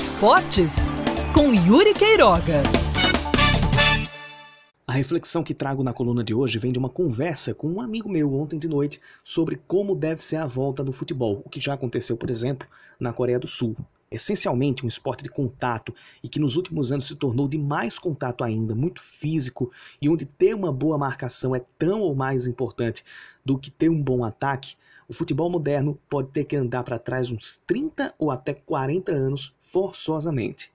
Esportes, 0.00 0.86
com 1.34 1.52
Yuri 1.52 1.92
Queiroga. 1.92 2.62
A 4.86 4.92
reflexão 4.92 5.42
que 5.42 5.52
trago 5.52 5.82
na 5.82 5.92
coluna 5.92 6.24
de 6.24 6.32
hoje 6.32 6.58
vem 6.58 6.72
de 6.72 6.78
uma 6.78 6.88
conversa 6.88 7.52
com 7.52 7.68
um 7.68 7.82
amigo 7.82 8.08
meu 8.08 8.34
ontem 8.34 8.58
de 8.58 8.66
noite 8.66 8.98
sobre 9.22 9.60
como 9.68 9.94
deve 9.94 10.22
ser 10.22 10.36
a 10.36 10.46
volta 10.46 10.82
do 10.82 10.90
futebol, 10.90 11.42
o 11.44 11.50
que 11.50 11.60
já 11.60 11.74
aconteceu, 11.74 12.16
por 12.16 12.30
exemplo, 12.30 12.66
na 12.98 13.12
Coreia 13.12 13.38
do 13.38 13.46
Sul. 13.46 13.76
Essencialmente 14.10 14.86
um 14.86 14.88
esporte 14.88 15.22
de 15.22 15.28
contato 15.28 15.94
e 16.24 16.28
que 16.30 16.40
nos 16.40 16.56
últimos 16.56 16.90
anos 16.90 17.06
se 17.06 17.14
tornou 17.14 17.46
de 17.46 17.58
mais 17.58 17.98
contato 17.98 18.42
ainda, 18.42 18.74
muito 18.74 19.02
físico 19.02 19.70
e 20.00 20.08
onde 20.08 20.24
ter 20.24 20.54
uma 20.54 20.72
boa 20.72 20.96
marcação 20.96 21.54
é 21.54 21.60
tão 21.78 22.00
ou 22.00 22.14
mais 22.14 22.46
importante 22.46 23.04
do 23.44 23.58
que 23.58 23.70
ter 23.70 23.90
um 23.90 24.02
bom 24.02 24.24
ataque, 24.24 24.76
o 25.10 25.12
futebol 25.12 25.50
moderno 25.50 25.98
pode 26.08 26.28
ter 26.28 26.44
que 26.44 26.54
andar 26.54 26.84
para 26.84 26.96
trás 26.96 27.32
uns 27.32 27.60
30 27.66 28.14
ou 28.16 28.30
até 28.30 28.54
40 28.54 29.10
anos 29.10 29.52
forçosamente. 29.58 30.70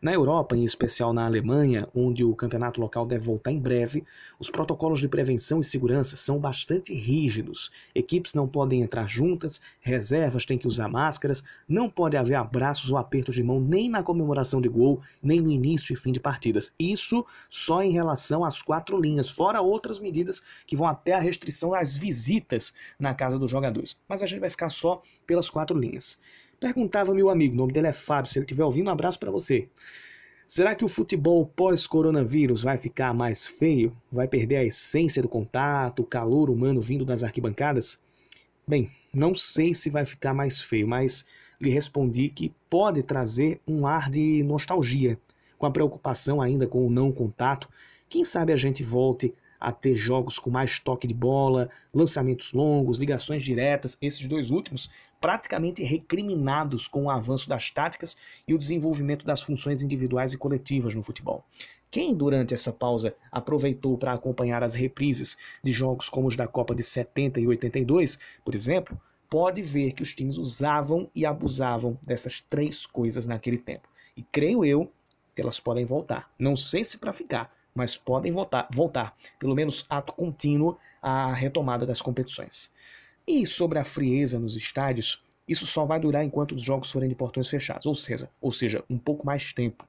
Na 0.00 0.12
Europa, 0.14 0.56
em 0.56 0.64
especial 0.64 1.12
na 1.12 1.26
Alemanha, 1.26 1.88
onde 1.92 2.24
o 2.24 2.34
campeonato 2.34 2.80
local 2.80 3.04
deve 3.04 3.24
voltar 3.24 3.50
em 3.50 3.58
breve, 3.58 4.04
os 4.38 4.48
protocolos 4.48 5.00
de 5.00 5.08
prevenção 5.08 5.58
e 5.58 5.64
segurança 5.64 6.16
são 6.16 6.38
bastante 6.38 6.94
rígidos. 6.94 7.70
Equipes 7.92 8.32
não 8.32 8.46
podem 8.46 8.80
entrar 8.80 9.08
juntas, 9.08 9.60
reservas 9.80 10.46
têm 10.46 10.56
que 10.56 10.68
usar 10.68 10.88
máscaras, 10.88 11.42
não 11.68 11.90
pode 11.90 12.16
haver 12.16 12.36
abraços 12.36 12.90
ou 12.90 12.96
apertos 12.96 13.34
de 13.34 13.42
mão 13.42 13.60
nem 13.60 13.90
na 13.90 14.04
comemoração 14.04 14.60
de 14.60 14.68
gol, 14.68 15.02
nem 15.20 15.40
no 15.40 15.50
início 15.50 15.92
e 15.92 15.96
fim 15.96 16.12
de 16.12 16.20
partidas. 16.20 16.72
Isso 16.78 17.26
só 17.50 17.82
em 17.82 17.90
relação 17.90 18.44
às 18.44 18.62
quatro 18.62 18.98
linhas, 18.98 19.28
fora 19.28 19.60
outras 19.60 19.98
medidas 19.98 20.40
que 20.64 20.76
vão 20.76 20.86
até 20.86 21.12
a 21.12 21.20
restrição 21.20 21.74
às 21.74 21.94
visitas 21.96 22.72
na 22.98 23.12
casa 23.14 23.36
do 23.36 23.48
jogador. 23.48 23.79
Mas 24.08 24.22
a 24.22 24.26
gente 24.26 24.40
vai 24.40 24.50
ficar 24.50 24.68
só 24.68 25.02
pelas 25.26 25.50
quatro 25.50 25.78
linhas. 25.78 26.18
Perguntava 26.58 27.14
meu 27.14 27.30
amigo, 27.30 27.54
o 27.54 27.56
nome 27.56 27.72
dele 27.72 27.86
é 27.86 27.92
Fábio, 27.92 28.30
se 28.30 28.38
ele 28.38 28.44
estiver 28.44 28.64
ouvindo, 28.64 28.88
um 28.88 28.92
abraço 28.92 29.18
para 29.18 29.30
você. 29.30 29.68
Será 30.46 30.74
que 30.74 30.84
o 30.84 30.88
futebol 30.88 31.46
pós-coronavírus 31.46 32.62
vai 32.62 32.76
ficar 32.76 33.14
mais 33.14 33.46
feio? 33.46 33.96
Vai 34.10 34.26
perder 34.26 34.56
a 34.56 34.64
essência 34.64 35.22
do 35.22 35.28
contato, 35.28 36.00
o 36.00 36.06
calor 36.06 36.50
humano 36.50 36.80
vindo 36.80 37.04
das 37.04 37.22
arquibancadas? 37.22 38.02
Bem, 38.66 38.90
não 39.14 39.34
sei 39.34 39.72
se 39.72 39.88
vai 39.88 40.04
ficar 40.04 40.34
mais 40.34 40.60
feio, 40.60 40.86
mas 40.86 41.24
lhe 41.60 41.70
respondi 41.70 42.28
que 42.28 42.52
pode 42.68 43.02
trazer 43.02 43.60
um 43.66 43.86
ar 43.86 44.10
de 44.10 44.42
nostalgia, 44.42 45.18
com 45.56 45.66
a 45.66 45.70
preocupação 45.70 46.42
ainda 46.42 46.66
com 46.66 46.86
o 46.86 46.90
não 46.90 47.12
contato. 47.12 47.68
Quem 48.08 48.24
sabe 48.24 48.52
a 48.52 48.56
gente 48.56 48.82
volte 48.82 49.32
a 49.60 49.70
ter 49.70 49.94
jogos 49.94 50.38
com 50.38 50.50
mais 50.50 50.78
toque 50.78 51.06
de 51.06 51.14
bola, 51.14 51.68
lançamentos 51.92 52.52
longos, 52.52 52.98
ligações 52.98 53.42
diretas, 53.44 53.98
esses 54.00 54.26
dois 54.26 54.50
últimos 54.50 54.90
praticamente 55.20 55.82
recriminados 55.82 56.88
com 56.88 57.04
o 57.04 57.10
avanço 57.10 57.48
das 57.48 57.70
táticas 57.70 58.16
e 58.48 58.54
o 58.54 58.58
desenvolvimento 58.58 59.26
das 59.26 59.42
funções 59.42 59.82
individuais 59.82 60.32
e 60.32 60.38
coletivas 60.38 60.94
no 60.94 61.02
futebol. 61.02 61.44
Quem 61.90 62.14
durante 62.14 62.54
essa 62.54 62.72
pausa 62.72 63.14
aproveitou 63.30 63.98
para 63.98 64.12
acompanhar 64.12 64.62
as 64.62 64.74
reprises 64.74 65.36
de 65.62 65.72
jogos 65.72 66.08
como 66.08 66.28
os 66.28 66.36
da 66.36 66.46
Copa 66.46 66.74
de 66.74 66.84
70 66.84 67.40
e 67.40 67.46
82, 67.46 68.18
por 68.44 68.54
exemplo, 68.54 68.98
pode 69.28 69.60
ver 69.60 69.92
que 69.92 70.02
os 70.02 70.14
times 70.14 70.38
usavam 70.38 71.10
e 71.14 71.26
abusavam 71.26 71.98
dessas 72.06 72.40
três 72.40 72.86
coisas 72.86 73.26
naquele 73.26 73.58
tempo. 73.58 73.88
E 74.16 74.22
creio 74.22 74.64
eu 74.64 74.90
que 75.34 75.42
elas 75.42 75.60
podem 75.60 75.84
voltar. 75.84 76.32
Não 76.38 76.56
sei 76.56 76.84
se 76.84 76.98
para 76.98 77.12
ficar, 77.12 77.52
mas 77.74 77.96
podem 77.96 78.32
voltar, 78.32 78.68
voltar, 78.72 79.16
pelo 79.38 79.54
menos 79.54 79.86
ato 79.88 80.12
contínuo, 80.12 80.76
à 81.00 81.32
retomada 81.32 81.86
das 81.86 82.00
competições. 82.02 82.70
E 83.26 83.46
sobre 83.46 83.78
a 83.78 83.84
frieza 83.84 84.38
nos 84.38 84.56
estádios, 84.56 85.22
isso 85.46 85.66
só 85.66 85.84
vai 85.84 85.98
durar 86.00 86.24
enquanto 86.24 86.52
os 86.52 86.62
jogos 86.62 86.90
forem 86.90 87.08
de 87.08 87.14
portões 87.14 87.48
fechados, 87.48 87.86
ou 87.86 87.94
seja, 87.94 88.30
ou 88.40 88.52
seja, 88.52 88.84
um 88.88 88.98
pouco 88.98 89.26
mais 89.26 89.52
tempo. 89.52 89.84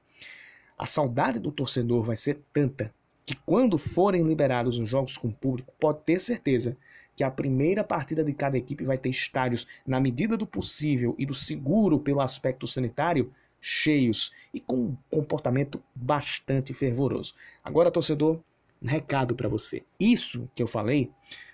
A 0.76 0.86
saudade 0.86 1.38
do 1.38 1.52
torcedor 1.52 2.02
vai 2.02 2.16
ser 2.16 2.40
tanta 2.52 2.92
que 3.24 3.36
quando 3.46 3.78
forem 3.78 4.22
liberados 4.24 4.78
os 4.78 4.88
jogos 4.88 5.16
com 5.16 5.30
público, 5.30 5.72
pode 5.78 6.00
ter 6.00 6.18
certeza 6.18 6.76
que 7.14 7.22
a 7.22 7.30
primeira 7.30 7.84
partida 7.84 8.24
de 8.24 8.32
cada 8.32 8.56
equipe 8.56 8.84
vai 8.84 8.98
ter 8.98 9.10
estádios, 9.10 9.66
na 9.86 10.00
medida 10.00 10.36
do 10.36 10.46
possível 10.46 11.14
e 11.18 11.26
do 11.26 11.34
seguro 11.34 12.00
pelo 12.00 12.20
aspecto 12.20 12.66
sanitário, 12.66 13.32
cheios 13.62 14.32
e 14.52 14.60
com 14.60 14.76
um 14.76 14.96
comportamento 15.08 15.82
bastante 15.94 16.74
fervoroso. 16.74 17.34
Agora, 17.64 17.90
torcedor, 17.90 18.40
um 18.82 18.86
recado 18.86 19.34
para 19.34 19.48
você. 19.48 19.84
Isso 19.98 20.50
que 20.54 20.62
eu 20.62 20.66
falei 20.66 21.10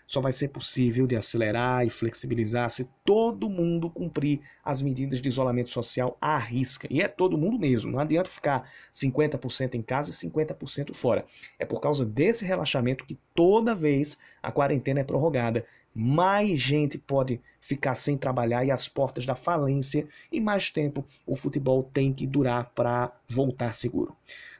só 0.08 0.22
vai 0.22 0.32
ser 0.32 0.48
possível 0.48 1.06
de 1.06 1.14
acelerar 1.14 1.86
e 1.86 1.90
flexibilizar 1.90 2.70
se 2.70 2.88
todo 3.04 3.50
mundo 3.50 3.90
cumprir 3.90 4.40
as 4.64 4.80
medidas 4.80 5.20
de 5.20 5.28
isolamento 5.28 5.68
social 5.68 6.16
à 6.18 6.38
risca. 6.38 6.88
E 6.90 7.02
é 7.02 7.06
todo 7.06 7.36
mundo 7.36 7.58
mesmo, 7.58 7.92
não 7.92 7.98
adianta 7.98 8.30
ficar 8.30 8.68
50% 8.90 9.74
em 9.74 9.82
casa 9.82 10.10
e 10.10 10.14
50% 10.14 10.94
fora. 10.94 11.26
É 11.58 11.66
por 11.66 11.78
causa 11.78 12.06
desse 12.06 12.44
relaxamento 12.44 13.04
que 13.04 13.18
toda 13.34 13.74
vez 13.74 14.16
a 14.42 14.50
quarentena 14.50 15.00
é 15.00 15.04
prorrogada, 15.04 15.66
mais 15.94 16.58
gente 16.58 16.96
pode 16.96 17.40
ficar 17.60 17.94
sem 17.94 18.16
trabalhar 18.16 18.64
e 18.64 18.70
as 18.70 18.88
portas 18.88 19.26
da 19.26 19.34
falência, 19.34 20.06
e 20.32 20.40
mais 20.40 20.70
tempo 20.70 21.04
o 21.26 21.36
futebol 21.36 21.82
tem 21.82 22.14
que 22.14 22.26
durar 22.26 22.72
para 22.74 23.12
voltar 23.28 23.74
seguro. 23.74 24.16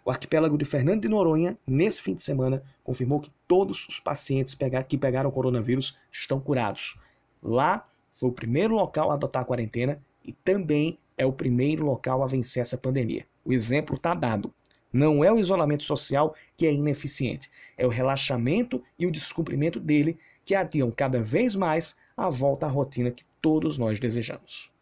O 0.09 0.11
arquipélago 0.11 0.57
de 0.57 0.65
Fernando 0.65 1.03
de 1.03 1.09
Noronha, 1.09 1.59
nesse 1.67 2.01
fim 2.01 2.15
de 2.15 2.23
semana, 2.23 2.63
confirmou 2.83 3.21
que 3.21 3.31
todos 3.47 3.87
os 3.87 4.01
pacientes 4.01 4.57
que 4.89 4.97
pegaram 4.97 5.31
coronavírus 5.31 5.99
estão 6.11 6.41
curados. 6.41 6.99
Lá 7.43 7.87
foi 8.11 8.31
o 8.31 8.33
primeiro 8.33 8.75
local 8.75 9.11
a 9.11 9.15
adotar 9.15 9.43
a 9.43 9.45
quarentena 9.45 10.03
e 10.25 10.33
também 10.33 10.99
é 11.19 11.27
o 11.27 11.33
primeiro 11.35 11.85
local 11.85 12.23
a 12.23 12.27
vencer 12.27 12.63
essa 12.63 12.79
pandemia. 12.79 13.27
O 13.45 13.53
exemplo 13.53 13.97
está 13.97 14.15
dado. 14.15 14.51
Não 14.91 15.23
é 15.23 15.31
o 15.31 15.39
isolamento 15.39 15.85
social 15.85 16.35
que 16.57 16.67
é 16.67 16.73
ineficiente, 16.73 17.51
é 17.77 17.85
o 17.85 17.91
relaxamento 17.91 18.83
e 18.99 19.07
o 19.07 19.13
descumprimento 19.13 19.79
dele 19.79 20.17
que 20.43 20.55
adiam 20.55 20.91
cada 20.91 21.21
vez 21.21 21.55
mais 21.55 21.95
a 22.17 22.31
volta 22.31 22.65
à 22.65 22.71
rotina 22.71 23.11
que 23.11 23.27
todos 23.43 23.77
nós 23.77 23.99
desejamos. 23.99 24.73